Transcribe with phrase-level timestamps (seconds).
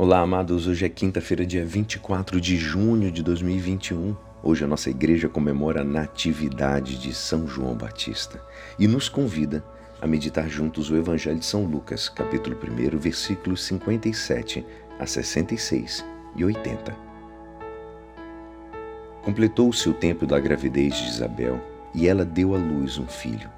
[0.00, 0.68] Olá, amados.
[0.68, 4.14] Hoje é quinta-feira, dia 24 de junho de 2021.
[4.44, 8.40] Hoje a nossa igreja comemora a Natividade de São João Batista
[8.78, 9.64] e nos convida
[10.00, 14.64] a meditar juntos o Evangelho de São Lucas, capítulo 1, versículos 57
[15.00, 16.04] a 66
[16.36, 16.96] e 80.
[19.24, 21.60] Completou-se o tempo da gravidez de Isabel
[21.92, 23.57] e ela deu à luz um filho.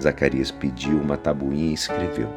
[0.00, 2.28] Zacarias pediu uma tabuinha e escreveu: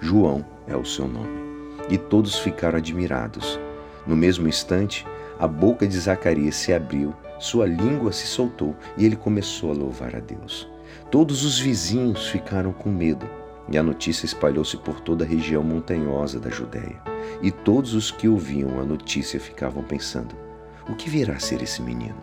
[0.00, 1.42] João é o seu nome.
[1.88, 3.58] E todos ficaram admirados.
[4.06, 5.06] No mesmo instante,
[5.38, 10.14] a boca de Zacarias se abriu, sua língua se soltou e ele começou a louvar
[10.14, 10.68] a Deus.
[11.10, 13.28] Todos os vizinhos ficaram com medo
[13.68, 17.00] e a notícia espalhou-se por toda a região montanhosa da Judéia.
[17.40, 20.34] E todos os que ouviam a notícia ficavam pensando:
[20.88, 22.20] o que virá a ser esse menino?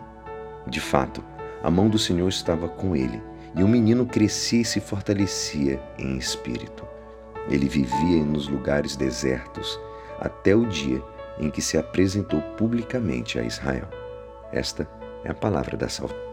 [0.66, 1.22] De fato,
[1.62, 3.22] a mão do Senhor estava com ele,
[3.56, 6.86] e o menino crescia e se fortalecia em espírito.
[7.48, 9.78] Ele vivia nos lugares desertos
[10.20, 11.02] até o dia
[11.38, 13.88] em que se apresentou publicamente a Israel.
[14.52, 14.88] Esta
[15.24, 16.30] é a palavra da salvação.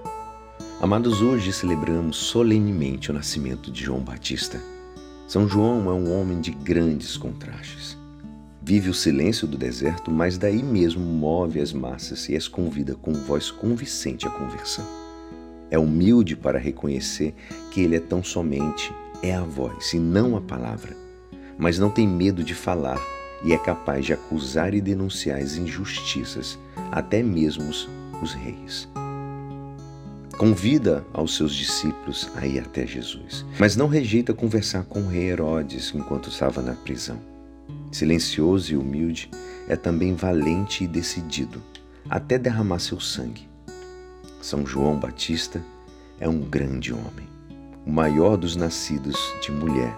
[0.79, 4.61] Amados, hoje celebramos solenemente o nascimento de João Batista.
[5.27, 7.97] São João é um homem de grandes contrastes.
[8.61, 13.13] Vive o silêncio do deserto, mas daí mesmo move as massas e as convida com
[13.13, 15.06] voz convincente à conversão.
[15.69, 17.33] É humilde para reconhecer
[17.71, 20.95] que ele é tão somente é a voz e não a palavra,
[21.57, 23.01] mas não tem medo de falar
[23.43, 26.57] e é capaz de acusar e denunciar as injustiças,
[26.91, 28.87] até mesmo os reis.
[30.37, 35.29] Convida aos seus discípulos a ir até Jesus, mas não rejeita conversar com o rei
[35.29, 37.19] Herodes enquanto estava na prisão.
[37.91, 39.31] Silencioso e humilde,
[39.67, 41.61] é também valente e decidido,
[42.07, 43.49] até derramar seu sangue.
[44.47, 45.61] São João Batista
[46.21, 47.27] é um grande homem
[47.85, 49.93] o maior dos nascidos de mulher.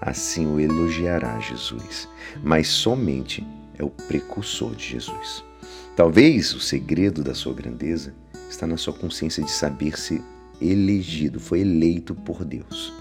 [0.00, 2.08] Assim o elogiará Jesus,
[2.42, 3.46] mas somente
[3.78, 5.44] é o precursor de Jesus.
[5.94, 8.12] Talvez o segredo da sua grandeza
[8.50, 10.20] está na sua consciência de saber-se
[10.60, 12.92] elegido, foi eleito por Deus.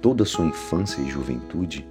[0.00, 1.86] Toda a sua infância e juventude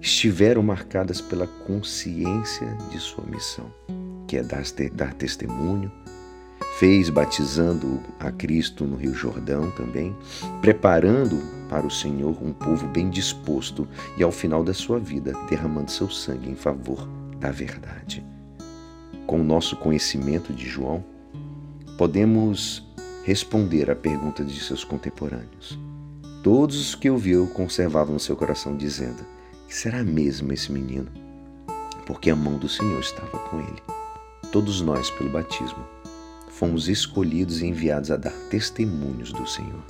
[0.00, 3.72] estiveram marcadas pela consciência de sua missão,
[4.26, 5.92] que é dar, dar testemunho,
[6.78, 10.14] fez batizando a Cristo no Rio Jordão também,
[10.60, 13.86] preparando para o Senhor um povo bem disposto
[14.16, 17.08] e ao final da sua vida derramando seu sangue em favor
[17.38, 18.24] da verdade.
[19.26, 21.04] Com o nosso conhecimento de João,
[21.96, 22.84] podemos
[23.22, 25.78] responder à pergunta de seus contemporâneos.
[26.42, 29.24] Todos os que ouviu conservavam no seu coração, dizendo:
[29.66, 31.10] Que será mesmo esse menino?
[32.04, 33.82] Porque a mão do Senhor estava com ele.
[34.52, 35.93] Todos nós, pelo batismo,
[36.54, 39.82] fomos escolhidos e enviados a dar testemunhos do Senhor.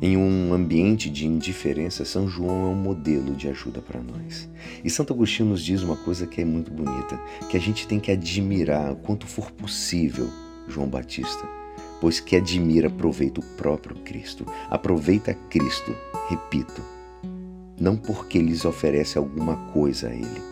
[0.00, 4.48] Em um ambiente de indiferença, São João é um modelo de ajuda para nós.
[4.84, 7.18] E Santo Agostinho nos diz uma coisa que é muito bonita,
[7.50, 10.30] que a gente tem que admirar quanto for possível
[10.68, 11.44] João Batista,
[12.00, 15.96] pois que admira aproveita o próprio Cristo, aproveita Cristo,
[16.28, 16.80] repito,
[17.80, 20.42] não porque lhes oferece alguma coisa a ele,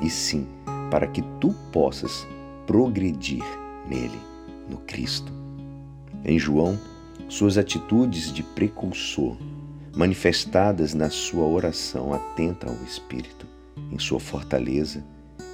[0.00, 0.46] e sim
[0.90, 2.26] para que tu possas
[2.66, 3.44] progredir
[3.88, 4.31] nele
[4.68, 5.32] no Cristo.
[6.24, 6.78] Em João,
[7.28, 9.36] suas atitudes de precursor,
[9.94, 13.46] manifestadas na sua oração atenta ao Espírito,
[13.90, 15.04] em sua fortaleza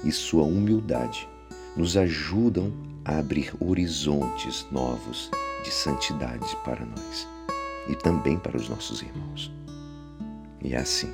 [0.03, 1.27] e sua humildade,
[1.75, 2.71] nos ajudam
[3.03, 5.29] a abrir horizontes novos
[5.63, 7.27] de santidade para nós
[7.87, 9.51] e também para os nossos irmãos.
[10.61, 11.11] E é assim,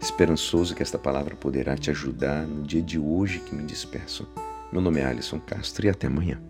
[0.00, 4.28] esperançoso que esta palavra poderá te ajudar no dia de hoje que me despeço.
[4.72, 6.40] Meu nome é Alisson Castro e até amanhã.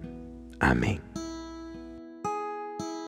[0.64, 1.13] Amém.